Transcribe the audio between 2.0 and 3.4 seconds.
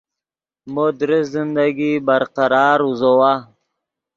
برقرار اوزوّا